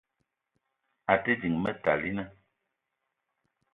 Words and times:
A 1.13 1.15
te 1.23 1.35
ding 1.43 1.57
Metalina 1.65 2.25